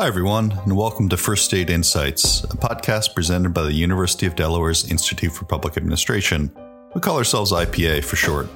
[0.00, 4.36] Hi, everyone, and welcome to First State Insights, a podcast presented by the University of
[4.36, 6.52] Delaware's Institute for Public Administration.
[6.94, 8.46] We call ourselves IPA for short.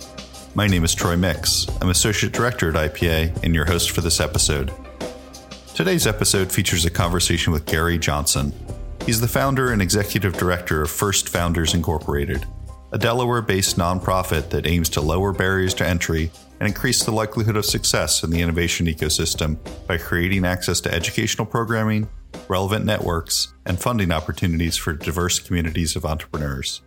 [0.54, 1.66] My name is Troy Mix.
[1.80, 4.72] I'm Associate Director at IPA and your host for this episode.
[5.74, 8.52] Today's episode features a conversation with Garry Johnson.
[9.04, 12.46] He's the founder and executive director of First Founders Incorporated,
[12.92, 16.30] a Delaware based nonprofit that aims to lower barriers to entry
[16.60, 19.56] and increase the likelihood of success in the innovation ecosystem
[19.86, 22.06] by creating access to educational programming,
[22.48, 26.82] relevant networks, and funding opportunities for diverse communities of entrepreneurs.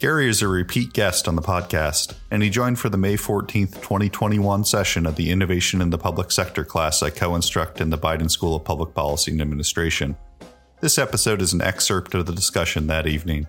[0.00, 3.80] Garry is a repeat guest on the podcast, and he joined for the May 14th,
[3.80, 7.98] 2021 session of the Innovation in the Public Sector class I co instruct in the
[7.98, 10.16] Biden School of Public Policy and Administration.
[10.80, 13.46] This episode is an excerpt of the discussion that evening.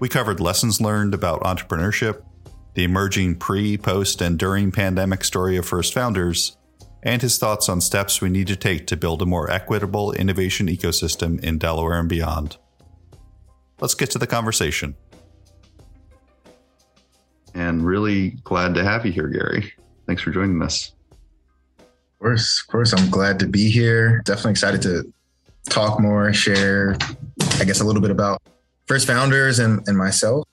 [0.00, 2.22] We covered lessons learned about entrepreneurship,
[2.74, 6.56] the emerging pre, post, and during pandemic story of First Founders,
[7.02, 10.66] and his thoughts on steps we need to take to build a more equitable innovation
[10.66, 12.56] ecosystem in Delaware and beyond.
[13.80, 14.96] Let's get to the conversation.
[17.54, 19.72] And really glad to have you here, Garry.
[20.06, 20.92] Thanks for joining us.
[21.78, 24.22] Of course, of course, I'm glad to be here.
[24.24, 25.12] Definitely excited to
[25.68, 26.96] talk more, share,
[27.60, 28.42] I guess, a little bit about
[28.86, 30.46] First Founders and, and myself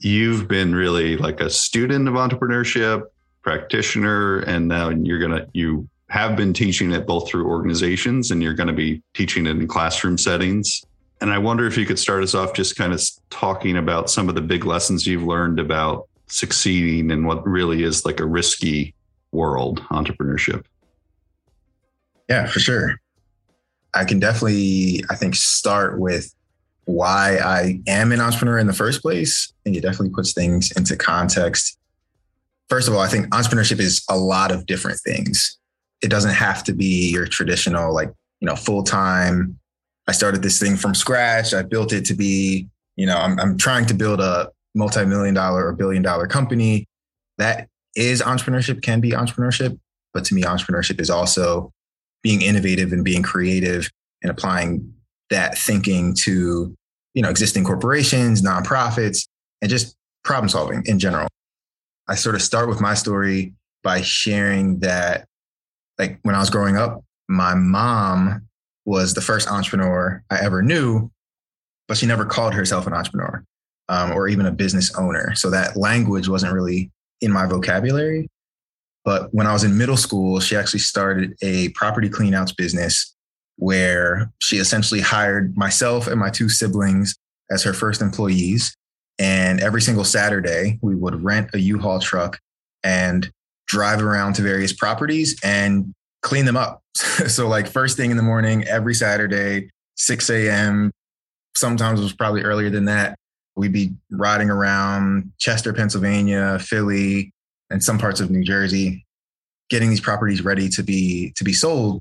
[0.00, 3.02] you've been really like a student of entrepreneurship,
[3.42, 8.54] practitioner, and now you're gonna you have been teaching it both through organizations and you're
[8.54, 10.84] going to be teaching it in classroom settings.
[11.20, 14.28] And I wonder if you could start us off just kind of talking about some
[14.28, 18.92] of the big lessons you've learned about succeeding in what really is like a risky
[19.30, 20.64] world, entrepreneurship.
[22.28, 23.00] Yeah, for sure.
[23.94, 26.34] I can definitely, I think, start with
[26.90, 29.52] why I am an entrepreneur in the first place.
[29.64, 31.78] And it definitely puts things into context.
[32.68, 35.58] First of all, I think entrepreneurship is a lot of different things.
[36.02, 39.58] It doesn't have to be your traditional, like, you know, full time.
[40.06, 41.52] I started this thing from scratch.
[41.52, 45.34] I built it to be, you know, I'm, I'm trying to build a multi million
[45.34, 46.86] dollar or billion dollar company.
[47.38, 49.78] That is entrepreneurship, can be entrepreneurship.
[50.12, 51.72] But to me, entrepreneurship is also
[52.22, 53.90] being innovative and being creative
[54.22, 54.92] and applying
[55.30, 56.76] that thinking to
[57.14, 59.26] you know, existing corporations, nonprofits,
[59.62, 61.28] and just problem solving in general.
[62.08, 65.26] I sort of start with my story by sharing that,
[65.98, 68.48] like, when I was growing up, my mom
[68.84, 71.10] was the first entrepreneur I ever knew,
[71.86, 73.44] but she never called herself an entrepreneur
[73.88, 75.34] um, or even a business owner.
[75.34, 76.90] So that language wasn't really
[77.20, 78.28] in my vocabulary.
[79.04, 83.14] But when I was in middle school, she actually started a property cleanouts business
[83.60, 87.14] where she essentially hired myself and my two siblings
[87.50, 88.74] as her first employees.
[89.18, 92.38] And every single Saturday, we would rent a U-Haul truck
[92.82, 93.30] and
[93.66, 96.80] drive around to various properties and clean them up.
[96.94, 100.90] so, like, first thing in the morning, every Saturday, 6 a.m.,
[101.54, 103.14] sometimes it was probably earlier than that.
[103.56, 107.30] We'd be riding around Chester, Pennsylvania, Philly,
[107.68, 109.04] and some parts of New Jersey,
[109.68, 112.00] getting these properties ready to be to be sold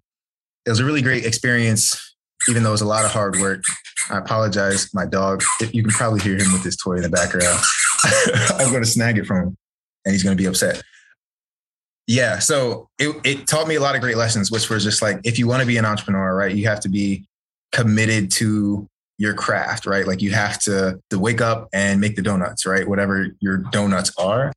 [0.70, 2.16] it was a really great experience,
[2.48, 3.64] even though it was a lot of hard work.
[4.12, 5.42] I apologize, my dog.
[5.74, 7.60] You can probably hear him with his toy in the background.
[8.52, 9.58] I'm going to snag it from him,
[10.06, 10.84] and he's going to be upset.
[12.06, 15.20] Yeah, so it it taught me a lot of great lessons, which was just like
[15.24, 17.26] if you want to be an entrepreneur, right, you have to be
[17.72, 18.88] committed to
[19.18, 20.06] your craft, right?
[20.06, 22.88] Like you have to to wake up and make the donuts, right?
[22.88, 24.54] Whatever your donuts are.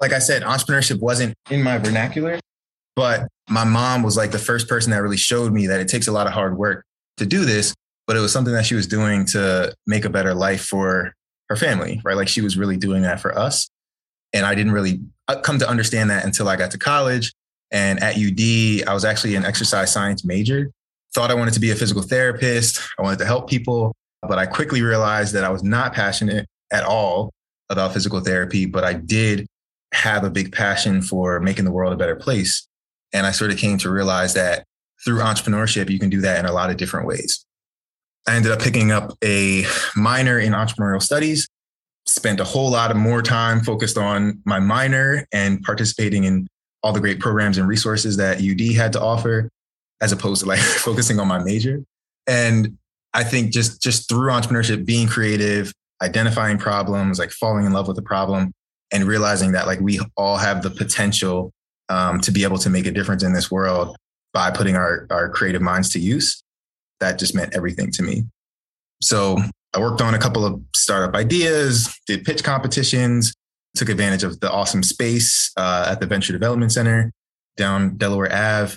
[0.00, 2.38] Like I said, entrepreneurship wasn't in my vernacular,
[2.94, 6.06] but my mom was like the first person that really showed me that it takes
[6.06, 6.84] a lot of hard work
[7.16, 7.74] to do this,
[8.06, 11.12] but it was something that she was doing to make a better life for
[11.48, 12.16] her family, right?
[12.16, 13.68] Like she was really doing that for us.
[14.32, 17.32] And I didn't really uh, come to understand that until I got to college.
[17.72, 20.70] And at UD, I was actually an exercise science major.
[21.12, 22.80] Thought I wanted to be a physical therapist.
[22.98, 26.84] I wanted to help people, but I quickly realized that I was not passionate at
[26.84, 27.32] all
[27.68, 29.48] about physical therapy, but I did
[29.92, 32.68] have a big passion for making the world a better place.
[33.12, 34.64] And I sort of came to realize that
[35.04, 37.44] through entrepreneurship, you can do that in a lot of different ways.
[38.28, 39.64] I ended up picking up a
[39.96, 41.48] minor in entrepreneurial studies,
[42.06, 46.46] spent a whole lot of more time focused on my minor and participating in
[46.82, 49.48] all the great programs and resources that UD had to offer,
[50.00, 51.82] as opposed to like focusing on my major.
[52.26, 52.76] And
[53.14, 57.96] I think just just through entrepreneurship, being creative, identifying problems, like falling in love with
[57.96, 58.52] the problem,
[58.92, 61.52] and realizing that like we all have the potential
[61.90, 63.96] um, to be able to make a difference in this world
[64.32, 66.42] by putting our, our creative minds to use.
[67.00, 68.24] That just meant everything to me.
[69.02, 69.36] So
[69.74, 73.34] I worked on a couple of startup ideas, did pitch competitions,
[73.76, 77.12] took advantage of the awesome space uh, at the Venture Development Center
[77.56, 78.76] down Delaware Ave.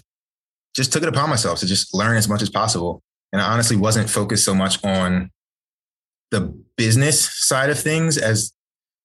[0.75, 3.01] just took it upon myself to just learn as much as possible.
[3.31, 5.30] And I honestly wasn't focused so much on
[6.31, 8.51] the business side of things as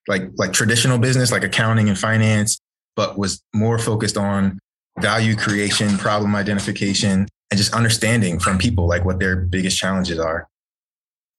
[0.07, 2.59] like like traditional business like accounting and finance,
[2.99, 4.59] but was more focused on
[4.99, 10.49] value creation, problem identification, and just understanding from people like what their biggest challenges are.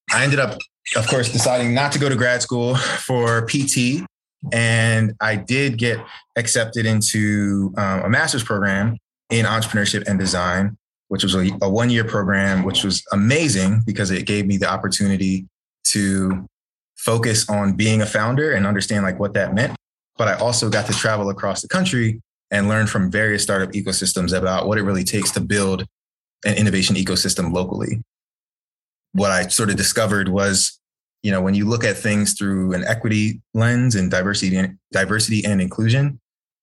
[0.10, 0.58] I ended up,
[0.96, 4.06] of course, deciding not to go to grad school for PT.
[4.54, 6.00] And I did get
[6.38, 8.98] accepted into um, a master's program
[9.30, 10.78] in entrepreneurship and design,
[11.10, 14.70] which was a, a one year program, which was amazing because it gave me the
[14.70, 15.46] opportunity
[15.88, 16.46] to
[16.96, 19.76] focus on being a founder and understand like what that meant.
[20.20, 22.22] But I also got to travel across the country
[22.52, 25.86] and learn from various startup ecosystems about what it really takes to build
[26.46, 28.04] an innovation ecosystem locally.
[29.14, 30.78] What I sort of discovered was,
[31.24, 35.46] you know, when you look at things through an equity lens and diversity and diversity
[35.46, 36.20] and inclusion,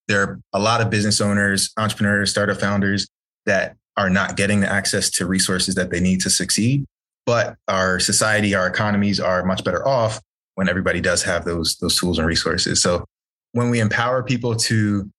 [0.06, 3.08] there are a lot of business owners, entrepreneurs, startup founders
[3.46, 6.84] that are not getting the access to resources that they need to succeed.
[7.24, 10.20] But our society, our economies are much better off
[10.56, 12.82] when everybody does have those those tools and resources.
[12.82, 13.04] So
[13.56, 15.10] when we empower people to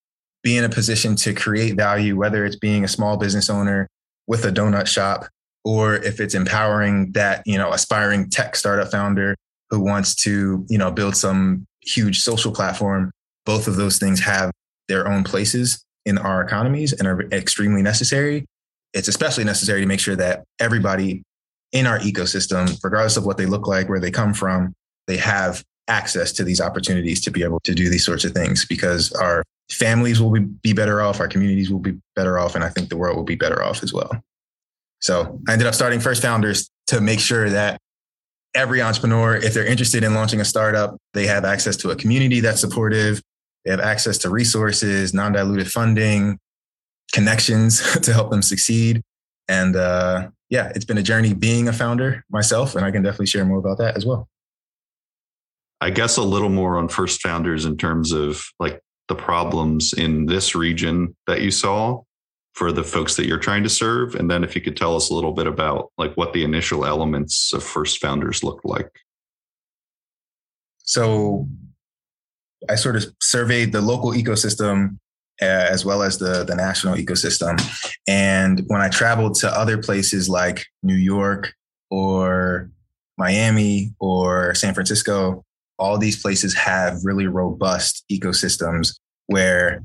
[0.44, 3.88] be in a position to create value, whether it's being a small business owner
[4.28, 5.26] with a donut shop,
[5.64, 9.34] or if it's empowering that, you know, aspiring tech startup founder
[9.70, 13.10] who wants to, you know, build some huge social platform,
[13.44, 14.52] both of those things have
[14.86, 18.44] their own places in our economies and are extremely necessary.
[18.94, 21.24] It's especially necessary to make sure that everybody
[21.72, 24.74] in our ecosystem, regardless of what they look like, where they come from,
[25.08, 28.64] they have access to these opportunities to be able to do these sorts of things
[28.64, 32.68] because our families will be better off, our communities will be better off, and I
[32.68, 34.10] think the world will be better off as well.
[35.00, 37.78] So I ended up starting First Founders to make sure that
[38.54, 42.40] every entrepreneur, if they're interested in launching a startup, they have access to a community
[42.40, 43.22] that's supportive,
[43.64, 46.38] they have access to resources, non diluted funding,
[47.12, 49.02] connections to help them succeed.
[49.48, 53.26] And uh, yeah, it's been a journey being a founder myself, and I can definitely
[53.26, 54.28] share more about that as well.
[55.80, 60.26] I guess a little more on First Founders in terms of like the problems in
[60.26, 62.02] this region that you saw
[62.54, 65.10] for the folks that you're trying to serve and then if you could tell us
[65.10, 68.90] a little bit about like what the initial elements of first founders looked like
[70.78, 71.46] so
[72.68, 74.98] I sort of surveyed the local ecosystem
[75.40, 77.60] uh, as well as the, the national ecosystem.
[78.08, 81.52] And when I traveled to other places like New York
[81.90, 82.70] or
[83.16, 85.44] Miami or San Francisco,
[85.78, 89.82] all these places have really robust ecosystems where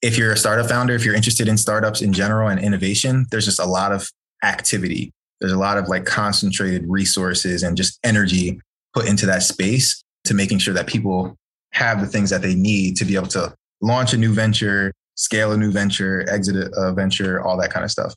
[0.00, 3.44] if you're a startup founder, if you're interested in startups in general and innovation, there's
[3.44, 4.10] just a lot of
[4.44, 5.12] activity.
[5.40, 8.60] There's a lot of like concentrated resources and just energy
[8.94, 11.36] put into that space to making sure that people
[11.72, 15.52] have the things that they need to be able to launch a new venture, scale
[15.52, 18.14] a new venture, exit a venture, all that kind of stuff.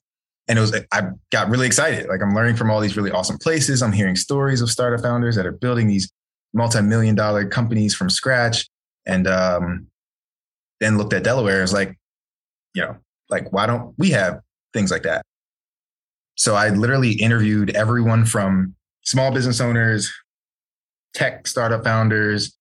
[0.47, 2.07] And it was, I got really excited.
[2.07, 3.81] Like I'm learning from all these really awesome places.
[3.81, 6.11] I'm hearing stories of startup founders that are building these
[6.55, 8.67] multi-million dollar companies from scratch.
[9.05, 9.87] And um,
[10.79, 11.95] then looked at Delaware as like,
[12.73, 12.97] you know,
[13.29, 14.39] like why don't we have
[14.73, 15.23] things like that?
[16.35, 20.11] So I literally interviewed everyone from small business owners,
[21.13, 22.57] tech startup founders,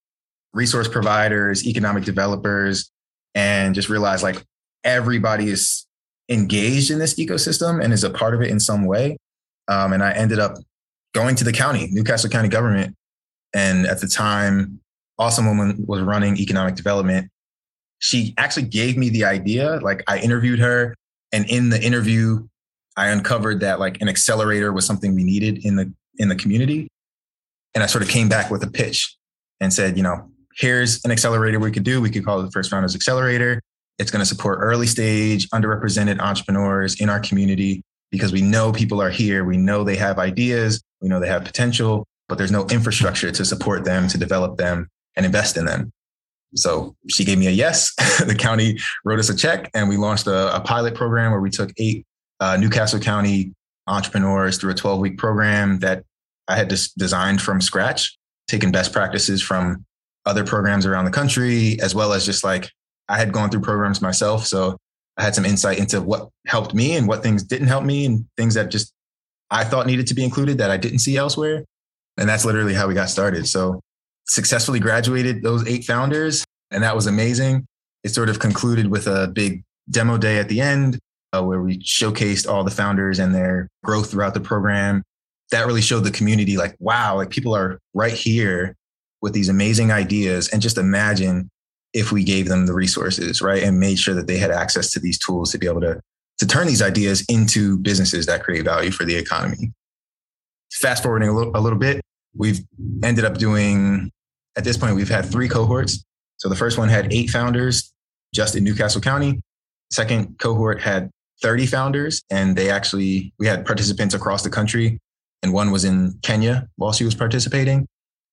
[0.52, 2.91] resource providers, economic developers,
[3.35, 4.44] and just realized like
[4.85, 5.87] everybody is
[6.29, 9.17] engaged in this ecosystem and is a part of it in some way.
[9.67, 10.56] Um, and I ended up
[11.15, 12.94] going to the county, New Castle County government.
[13.55, 14.81] And at the time,
[15.19, 17.31] Awesome Woman was running economic development.
[18.01, 19.79] She actually gave me the idea.
[19.81, 20.94] Like I interviewed her,
[21.32, 22.46] and in the interview,
[22.96, 26.89] I uncovered that like an accelerator was something we needed in the in the community.
[27.75, 29.17] And I sort of came back with a pitch
[29.61, 32.01] and said, you know, here's an accelerator we could do.
[32.01, 33.61] We could call it the First Founders Accelerator.
[33.99, 39.01] It's going to support early stage, underrepresented entrepreneurs in our community because we know people
[39.01, 39.44] are here.
[39.44, 40.82] We know they have ideas.
[41.01, 44.89] We know they have potential, but there's no infrastructure to support them, to develop them
[45.17, 45.93] and invest in them.
[46.55, 47.95] So she gave me a yes.
[48.27, 51.51] the county wrote us a check and we launched a, a pilot program where we
[51.51, 52.07] took eight
[52.41, 53.53] uh, New Castle County
[53.87, 56.05] entrepreneurs through a 12 week program that
[56.49, 58.17] I had designed from scratch,
[58.49, 59.85] taking best practices from
[60.27, 62.71] other programs around the country, as well as just like
[63.09, 64.47] I had gone through programs myself.
[64.47, 64.79] So
[65.17, 68.27] I had some insight into what helped me and what things didn't help me and
[68.37, 68.93] things that just
[69.51, 71.65] I thought needed to be included that I didn't see elsewhere.
[72.17, 73.47] And that's literally how we got started.
[73.49, 73.81] So
[74.27, 77.67] successfully graduated those eight founders, and that was amazing.
[78.03, 80.99] It sort of concluded with a big demo day at the end
[81.35, 85.03] uh, where we showcased all the founders and their growth throughout the program.
[85.51, 88.75] That really showed the community like, wow, like people are right here
[89.21, 91.51] with these amazing ideas and just imagine
[91.93, 93.63] if we gave them the resources, right?
[93.63, 96.01] And made sure that they had access to these tools to be able to
[96.39, 99.73] to turn these ideas into businesses that create value for the economy.
[100.73, 102.01] Fast forwarding a little, a little bit,
[102.36, 102.60] we've
[103.03, 104.10] ended up doing,
[104.56, 106.05] at this point, we've had three cohorts.
[106.36, 107.93] So the first one had eight founders
[108.34, 109.41] just in New Castle County.
[109.93, 111.10] Second cohort had
[111.43, 114.98] 30 founders, and they actually, we had participants across the country,
[115.43, 117.86] and one was in Kenya while she was participating.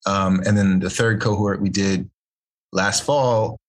[0.06, 2.10] Um, and then the third cohort we did
[2.72, 3.60] last fall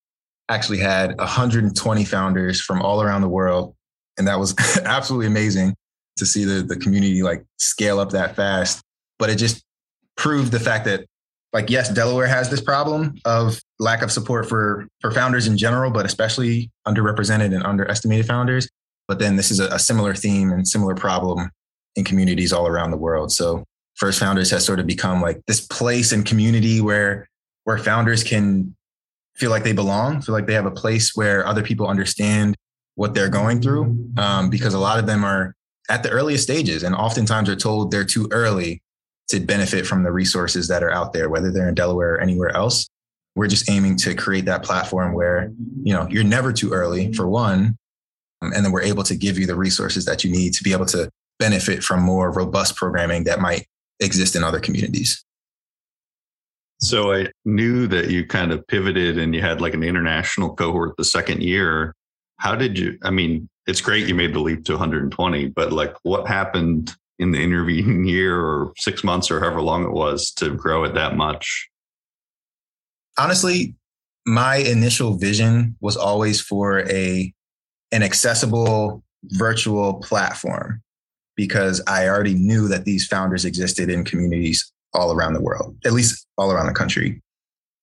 [0.48, 3.74] actually had 120 founders from all around the world
[4.18, 5.74] and that was absolutely amazing
[6.16, 8.82] to see the the community like scale up that fast.
[9.18, 9.62] But it just
[10.16, 11.04] proved the fact that
[11.52, 15.90] like yes, Delaware has this problem of lack of support for for founders in general,
[15.90, 18.69] but especially underrepresented and underestimated founders.
[19.07, 21.50] But then this is a, a similar theme and similar problem
[21.97, 23.33] in communities all around the world.
[23.33, 23.64] So
[23.97, 27.28] First Founders has sort of become like this place and community where
[27.64, 28.75] where founders can
[29.37, 32.57] feel like they belong, feel like they have a place where other people understand
[32.95, 35.54] what they're going through um, because a lot of them are
[35.88, 38.83] at the earliest stages and oftentimes are told they're too early
[39.29, 42.55] to benefit from the resources that are out there, whether they're in Delaware or anywhere
[42.55, 42.88] else.
[43.35, 45.50] We're just aiming to create that platform where,
[45.83, 47.76] you know, you're never too early for one.
[48.43, 50.73] Um, and then we're able to give you the resources that you need to be
[50.73, 53.67] able to benefit from more robust programming that might
[54.00, 55.25] exist in other communities.
[56.81, 60.97] So I knew that you kind of pivoted and you had like an international cohort
[60.97, 61.95] the second year
[62.43, 65.95] how did you i mean it's great you made the leap to 120 but like
[66.02, 70.54] what happened in the intervening year or six months or however long it was to
[70.54, 71.69] grow it that much?
[73.19, 73.75] Honestly
[74.25, 77.33] my initial vision was always for a
[77.90, 80.81] an accessible virtual platform
[81.35, 85.92] because i already knew that these founders existed in communities all around the world at
[85.92, 87.21] least all around the country.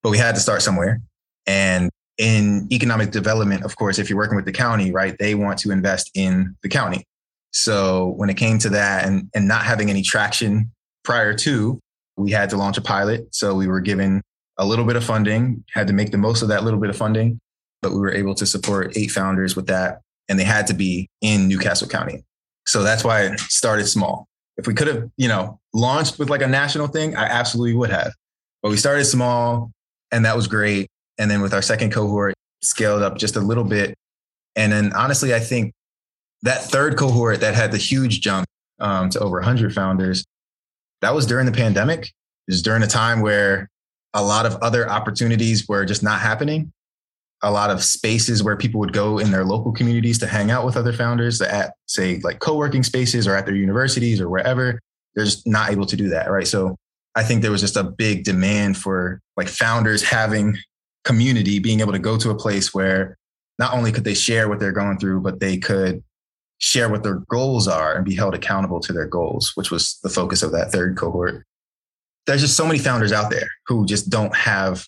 [0.03, 1.01] But we had to start somewhere.
[1.45, 5.59] And in economic development, of course, if you're working with the county, right, they want
[5.59, 7.03] to invest in the county.
[7.51, 10.71] So when it came to that and, and not having any traction
[11.03, 11.79] prior to,
[12.17, 13.33] we had to launch a pilot.
[13.33, 14.21] So we were given
[14.57, 16.97] a little bit of funding, had to make the most of that little bit of
[16.97, 17.39] funding,
[17.81, 20.01] but we were able to support eight founders with that.
[20.27, 22.23] And they had to be in New Castle County.
[22.67, 24.27] So that's why it started small.
[24.57, 27.89] If we could have, you know, launched with like a national thing, I absolutely would
[27.89, 28.13] have.
[28.61, 29.71] But we started small
[30.11, 30.87] and that was great.
[31.17, 33.95] And then with our second cohort, scaled up just a little bit.
[34.55, 35.73] And then honestly, I think
[36.43, 38.47] that third cohort that had the huge jump
[38.79, 40.23] um, to over 100 founders,
[41.01, 42.05] that was during the pandemic.
[42.47, 43.69] It was during a time where
[44.13, 46.71] a lot of other opportunities were just not happening.
[47.41, 50.65] A lot of spaces where people would go in their local communities to hang out
[50.65, 54.79] with other founders at, say, like co working spaces or at their universities or wherever.
[55.15, 56.29] They're just not able to do that.
[56.29, 56.47] Right.
[56.47, 56.75] So
[57.15, 60.57] I think there was just a big demand for like founders having
[61.05, 63.17] community, being able to go to a place where
[63.57, 66.03] not only could they share what they're going through, but they could
[66.59, 70.09] share what their goals are and be held accountable to their goals, which was the
[70.09, 71.45] focus of that third cohort.
[72.27, 74.85] There's just so many founders out there who just don't have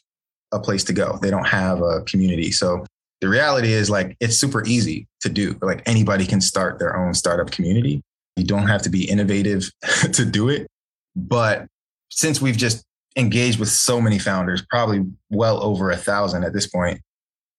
[0.52, 1.18] a place to go.
[1.22, 2.52] They don't have a community.
[2.52, 2.86] So
[3.22, 5.58] the reality is like it's super easy to do.
[5.62, 8.02] Like anybody can start their own startup community.
[8.36, 9.72] You don't have to be innovative
[10.14, 10.68] to do it.
[11.16, 11.68] But
[12.10, 12.84] since we've just
[13.16, 17.02] engaged with so many founders, probably well over a thousand at this point.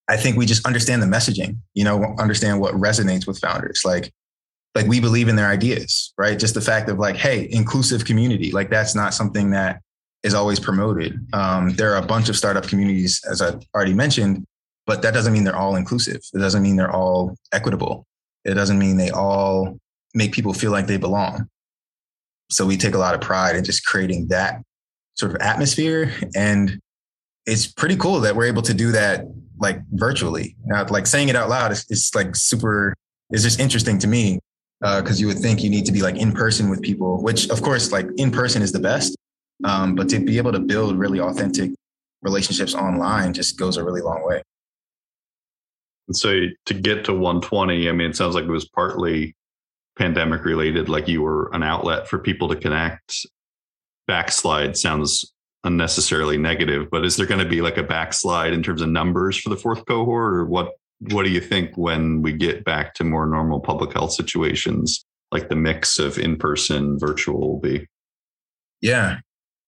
[0.08, 3.82] I think we just understand the messaging, you know, understand what resonates with founders.
[3.84, 4.12] Like,
[4.74, 6.38] like we believe in their ideas, right?
[6.38, 9.80] Just the fact of like, hey, inclusive community, like that's not something that
[10.22, 11.24] is always promoted.
[11.32, 14.44] Um, there are a bunch of startup communities, as I already mentioned,
[14.86, 16.20] but that doesn't mean they're all inclusive.
[16.32, 18.06] It doesn't mean they're all equitable.
[18.44, 19.78] It doesn't mean they all
[20.14, 21.48] make people feel like they belong.
[22.50, 24.62] So we take a lot of pride in just creating that
[25.14, 26.12] sort of atmosphere.
[26.34, 26.80] And
[27.46, 29.24] it's pretty cool that we're able to do that
[29.62, 30.56] like virtually.
[30.66, 32.94] Now, like saying it out loud is, is like super,
[33.30, 34.40] is just interesting to me
[34.80, 37.48] because uh, you would think you need to be like in person with people, which
[37.48, 39.16] of course, like in person is the best.
[39.64, 41.70] Um, but to be able to build really authentic
[42.22, 44.42] relationships online just goes a really long way.
[46.08, 49.36] And so to get to 120, I mean, it sounds like it was partly
[49.96, 53.26] pandemic related, like you were an outlet for people to connect
[54.08, 55.32] backslide sounds
[55.64, 59.38] unnecessarily negative, but is there going to be like a backslide in terms of numbers
[59.38, 60.72] for the fourth cohort, or what?
[61.10, 65.48] What do you think when we get back to more normal public health situations, like
[65.48, 67.88] the mix of in person, virtual will be?
[68.80, 69.18] Yeah,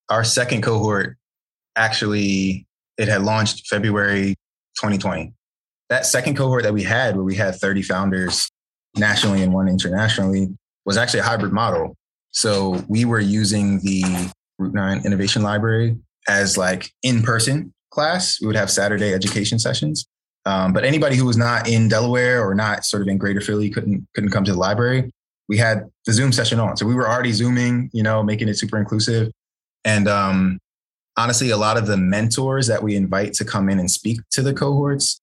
[0.08, 1.16] our second cohort
[1.76, 2.66] actually
[2.98, 4.36] it had launched February
[4.76, 5.32] 2020.
[5.90, 8.48] That second cohort that we had, where we had 30 founders
[8.96, 11.96] nationally and one internationally, was actually a hybrid model.
[12.30, 15.96] So we were using the Route 9 Innovation Library
[16.28, 18.40] as like in person class.
[18.40, 20.06] We would have Saturday education sessions.
[20.46, 23.70] Um, but anybody who was not in Delaware or not sort of in Greater Philly
[23.70, 25.10] couldn't couldn't come to the library.
[25.48, 28.58] We had the Zoom session on, so we were already zooming, you know, making it
[28.58, 29.30] super inclusive.
[29.84, 30.58] And um,
[31.16, 34.42] honestly, a lot of the mentors that we invite to come in and speak to
[34.42, 35.20] the cohorts,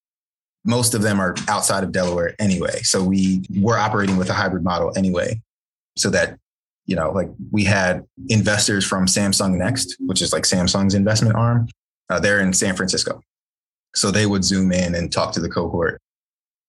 [0.63, 2.81] most of them are outside of Delaware anyway.
[2.81, 5.41] So we were operating with a hybrid model anyway,
[5.97, 6.37] so that
[6.85, 11.67] you know, like we had investors from Samsung Next, which is like Samsung's investment arm.
[12.09, 13.21] Uh, they're in San Francisco.
[13.95, 16.01] So they would zoom in and talk to the cohort.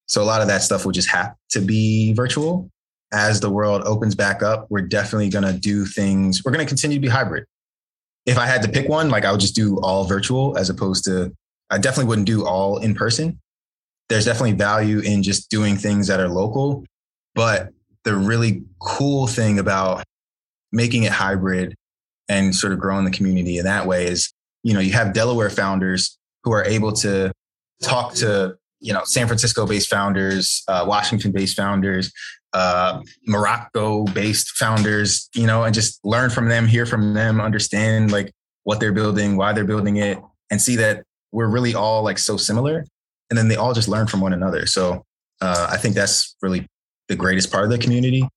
[0.07, 2.69] So a lot of that stuff would just have to be virtual.
[3.11, 6.43] As the world opens back up, we're definitely going to do things.
[6.43, 7.45] We're going to continue to be hybrid.
[8.25, 11.05] If I had to pick one, like I would just do all virtual as opposed
[11.05, 11.33] to,
[11.69, 13.39] I definitely wouldn't do all in person.
[14.09, 16.85] There's definitely value in just doing things that are local.
[17.35, 17.69] But
[18.03, 20.03] the really cool thing about
[20.71, 21.75] making it hybrid
[22.29, 24.31] and sort of growing the community in that way is,
[24.63, 27.31] you know, you have Delaware founders who are able to
[27.81, 32.11] talk to you know San Francisco based founders, uh, Washington based founders,
[32.53, 38.11] uh, Morocco based founders, you know, and just learn from them, hear from them, understand
[38.11, 38.31] like
[38.63, 40.19] what they're building, why they're building it,
[40.51, 42.85] and see that we're really all like so similar.
[43.29, 44.65] And then they all just learn from one another.
[44.65, 45.03] So
[45.41, 46.67] uh, I think that's really
[47.07, 48.27] the greatest part of the community.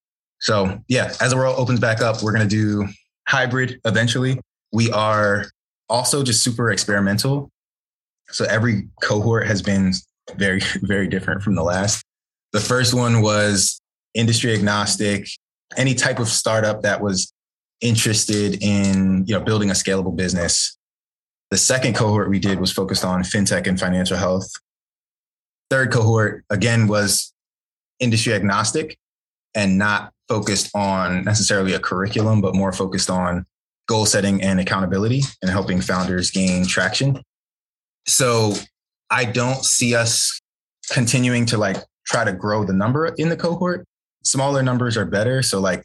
[0.40, 2.88] So yeah, as the world opens back up, we're going to do
[3.28, 4.40] hybrid eventually.
[4.73, 5.46] We are
[5.88, 7.50] also just super experimental.
[8.28, 9.92] So every cohort has been
[10.37, 12.04] very, very different from the last.
[12.52, 13.80] The first one was
[14.14, 15.28] industry agnostic,
[15.76, 17.32] any type of startup that was
[17.82, 20.76] interested in you know building a scalable business.
[21.50, 24.50] The second cohort we did was focused on fintech and financial health.
[25.70, 27.32] Third cohort again was
[28.00, 28.99] industry agnostic
[29.55, 33.47] and not focused on necessarily a curriculum, but more focused on
[33.88, 37.23] goal setting and accountability and helping founders gain traction.
[38.07, 38.55] So
[39.11, 40.41] I don't see us
[40.91, 41.76] continuing to like
[42.07, 43.85] try to grow the number in the cohort.
[44.25, 45.43] Smaller numbers are better.
[45.43, 45.85] So like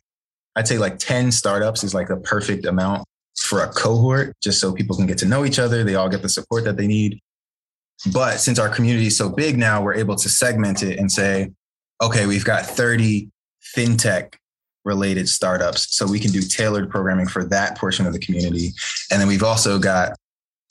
[0.55, 3.03] I'd say like 10 startups is like a perfect amount
[3.37, 5.83] for a cohort, just so people can get to know each other.
[5.83, 7.19] They all get the support that they need.
[8.11, 11.51] But since our community is so big now, we're able to segment it and say,
[12.01, 13.29] okay, we've got 30
[13.75, 14.35] fintech
[14.83, 15.95] related startups.
[15.95, 18.69] So we can do tailored programming for that portion of the community.
[19.11, 20.17] And then we've also got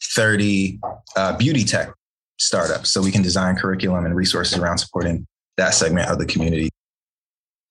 [0.02, 0.80] 30
[1.16, 1.92] uh, beauty tech
[2.38, 2.90] startups.
[2.90, 6.70] So we can design curriculum and resources around supporting that segment of the community.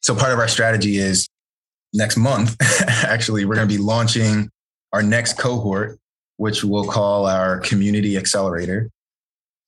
[0.01, 1.27] So part of our strategy is
[1.93, 2.55] next month,
[2.87, 4.49] actually, we're going to be launching
[4.93, 5.99] our next cohort,
[6.37, 8.89] which we'll call our community accelerator,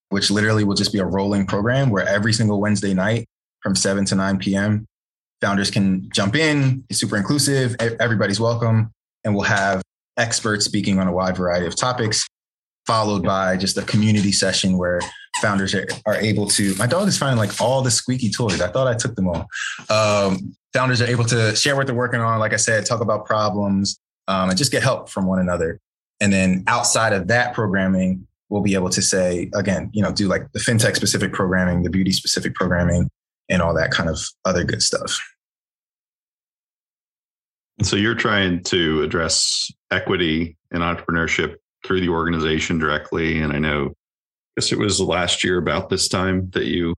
[0.09, 3.27] which literally will just be a rolling program where every single Wednesday night
[3.61, 4.87] from 7 to 9 p.m.,
[5.41, 6.83] founders can jump in.
[6.89, 7.75] It's super inclusive.
[7.79, 8.91] Everybody's welcome.
[9.23, 9.81] And we'll have
[10.17, 12.27] experts speaking on a wide variety of topics
[12.85, 14.99] followed by just a community session where
[15.41, 16.75] founders are, able to.
[16.75, 18.61] My dog is finding like all the squeaky toys.
[18.61, 19.47] I thought I took them all.
[19.89, 22.39] Um, founders are able to share what they're working on.
[22.39, 25.79] Like I said, talk about problems um, and just get help from one another.
[26.19, 30.27] And then outside of that programming, we'll be able to say again, you know, do
[30.27, 33.09] like the fintech specific programming, the beauty specific programming,
[33.51, 35.19] and all that kind of other good stuff.
[37.83, 43.41] So you're trying to address equity and entrepreneurship through the organization directly.
[43.41, 46.93] And I know, I guess it was last year about this time that you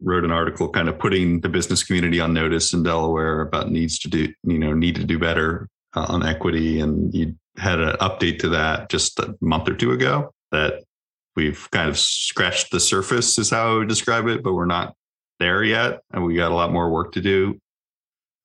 [0.00, 3.98] wrote an article kind of putting the business community on notice in Delaware about needs
[4.00, 6.78] to do, you know, need to do better uh, on equity.
[6.78, 10.84] And you had an update to that just a month or two ago that
[11.34, 14.94] we've kind of scratched the surface is how I would describe it, but we're not
[15.38, 16.00] there yet.
[16.12, 17.58] And we got a lot more work to do.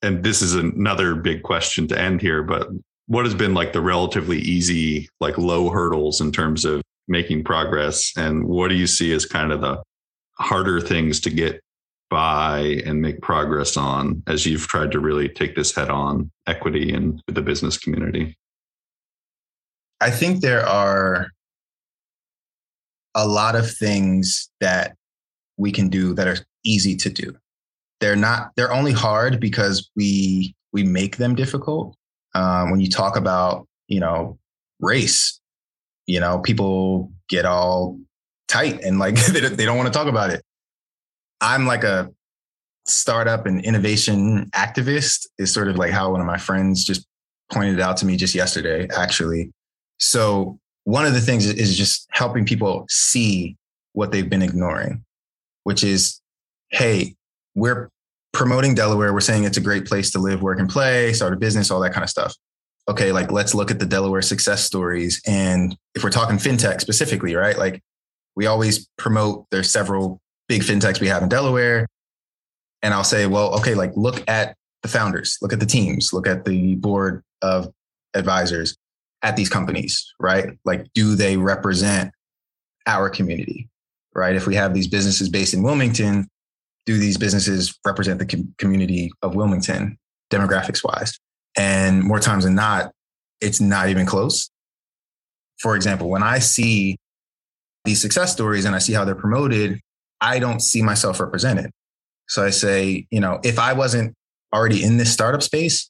[0.02, 2.68] And this is another big question to end here, but
[3.08, 8.12] what has been like the relatively easy, like low hurdles in terms of making progress?
[8.18, 9.82] And what do you see as kind of the
[10.40, 11.62] harder things to get
[12.10, 16.94] by and make progress on as you've tried to really take this head on equity
[16.94, 18.36] and the business community?
[20.00, 21.30] I think there are
[23.16, 24.96] a lot of things that
[25.58, 27.36] we can do that are easy to do.
[28.00, 31.96] They're not, they're only hard because we we make them difficult.
[32.36, 34.38] Um, when you talk about you know
[34.80, 35.40] race
[36.08, 37.98] you know people get all
[38.48, 40.44] tight and like they, they don't want to talk about it.
[41.42, 42.10] I'm like a
[42.86, 47.08] startup and innovation activist is sort of like how one of my friends just
[47.52, 49.52] pointed out to me just yesterday actually.
[50.00, 53.56] So one of the things is just helping people see
[53.94, 55.06] what they've been ignoring
[55.64, 56.20] which is
[56.74, 57.16] hey
[57.56, 57.90] we're
[58.34, 59.14] promoting Delaware.
[59.14, 61.80] We're saying it's a great place to live, work, and play, start a business, all
[61.82, 62.36] that kind of stuff.
[62.90, 65.22] Okay, like let's look at the Delaware success stories.
[65.26, 67.58] And if we're talking fintech specifically, right?
[67.58, 67.82] Like
[68.36, 71.88] we always promote there's several big fintechs we have in Delaware.
[72.82, 76.28] And I'll say, well, okay, like look at the founders, look at the teams, look
[76.28, 77.72] at the board of
[78.14, 78.76] advisors
[79.22, 80.58] at these companies, right?
[80.66, 82.12] Like, do they represent
[82.86, 83.70] our community,
[84.14, 84.36] right?
[84.36, 86.28] If we have these businesses based in Wilmington,
[86.86, 89.98] do these businesses represent the com- community of Wilmington
[90.32, 91.18] demographics wise?
[91.58, 92.92] And more times than not,
[93.42, 94.50] it's not even close.
[95.60, 96.98] For example, when I see
[97.86, 99.80] these success stories and I see how they're promoted,
[100.22, 101.72] I don't see myself represented.
[102.28, 104.16] So I say, you know, if I wasn't
[104.54, 105.90] already in this startup space,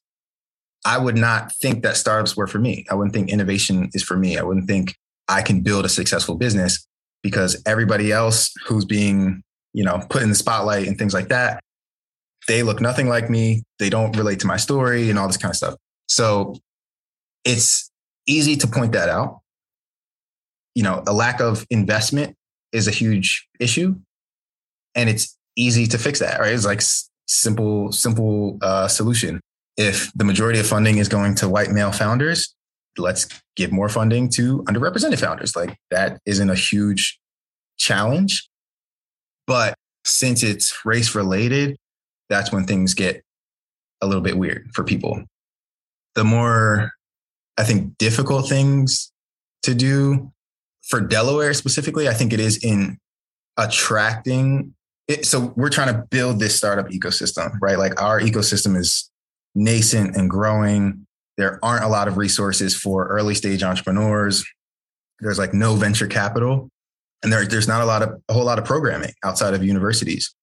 [0.85, 2.85] I would not think that startups were for me.
[2.89, 4.37] I wouldn't think innovation is for me.
[4.37, 4.95] I wouldn't think
[5.27, 6.85] I can build a successful business
[7.21, 11.59] because everybody else who's being, you know, put in the spotlight and things like that,
[12.47, 13.63] they look nothing like me.
[13.79, 15.75] They don't relate to my story and all this kind of stuff.
[16.07, 16.55] So
[17.43, 17.89] it's
[18.27, 19.39] easy to point that out.
[20.75, 22.35] You know, a lack of investment
[22.71, 23.95] is a huge issue
[24.95, 26.53] and it's easy to fix that, right?
[26.53, 26.81] It's like
[27.27, 29.39] simple, simple uh, solution.
[29.77, 32.55] If the majority of funding is going to white male founders,
[32.97, 35.55] let's give more funding to underrepresented founders.
[35.55, 37.19] Like that isn't a huge
[37.77, 38.49] challenge.
[39.47, 39.75] But
[40.05, 41.77] since it's race related,
[42.29, 43.23] that's when things get
[44.01, 45.23] a little bit weird for people.
[46.15, 46.91] The more,
[47.57, 49.11] I think, difficult things
[49.63, 50.31] to do
[50.83, 52.97] for Delaware specifically, I think it is in
[53.57, 54.73] attracting
[55.07, 57.77] it, so we're trying to build this startup ecosystem, right?
[57.77, 59.09] Like our ecosystem is
[59.53, 61.05] nascent and growing.
[61.37, 64.45] There aren't a lot of resources for early stage entrepreneurs.
[65.19, 66.69] There's like no venture capital,
[67.23, 70.33] and there, there's not a lot of a whole lot of programming outside of universities.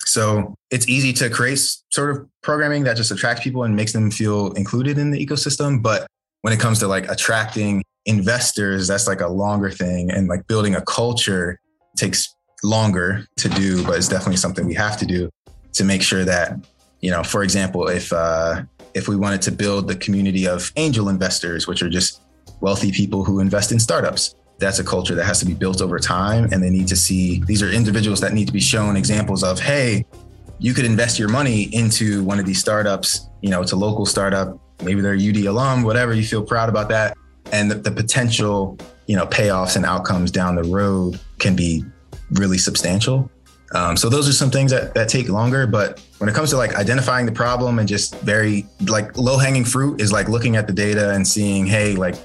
[0.00, 1.58] So it's easy to create
[1.90, 5.82] sort of programming that just attracts people and makes them feel included in the ecosystem.
[5.82, 6.06] But
[6.42, 10.10] when it comes to like attracting investors, that's like a longer thing.
[10.10, 11.58] And like building a culture
[11.96, 15.30] takes longer to do, but it's definitely something we have to do
[15.74, 16.56] to make sure that,
[17.00, 18.62] you know, for example, if uh,
[18.94, 22.20] if we wanted to build the community of angel investors, which are just
[22.60, 25.98] wealthy people who invest in startups, that's a culture that has to be built over
[25.98, 26.44] time.
[26.52, 29.58] And they need to see these are individuals that need to be shown examples of,
[29.58, 30.06] hey,
[30.58, 33.28] you could invest your money into one of these startups.
[33.40, 34.58] You know, it's a local startup.
[34.82, 36.14] Maybe they're UD alum, whatever.
[36.14, 37.16] You feel proud about that,
[37.52, 41.84] and the, the potential, you know, payoffs and outcomes down the road can be
[42.32, 43.30] really substantial.
[43.74, 45.66] Um, so those are some things that, that take longer.
[45.66, 49.64] But when it comes to like identifying the problem and just very like low hanging
[49.64, 52.16] fruit is like looking at the data and seeing, hey, like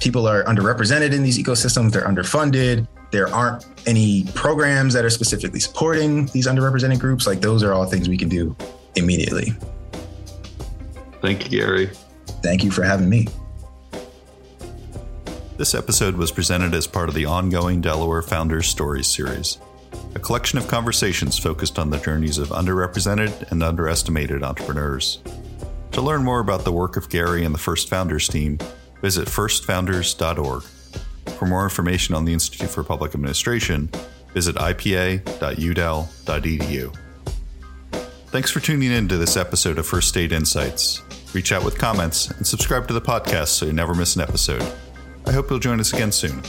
[0.00, 2.86] people are underrepresented in these ecosystems, they're underfunded.
[3.10, 7.26] There aren't any programs that are specifically supporting these underrepresented groups.
[7.26, 8.56] Like those are all things we can do
[8.96, 9.52] immediately.
[11.20, 11.90] Thank you, Garry.
[12.42, 13.26] Thank you for having me.
[15.56, 19.58] This episode was presented as part of the ongoing Delaware Founders Stories series,
[20.14, 25.22] a collection of conversations focused on the journeys of underrepresented and underestimated entrepreneurs.
[25.92, 28.58] To learn more about the work of Garry and the First Founders team,
[29.02, 30.62] visit firstfounders.org.
[31.38, 33.90] For more information on the Institute for Public Administration,
[34.32, 35.24] visit ipa.udel.edu.
[38.28, 41.02] Thanks for tuning in to this episode of First State Insights.
[41.34, 44.66] Reach out with comments and subscribe to the podcast so you never miss an episode.
[45.26, 46.42] I hope you'll join us again soon.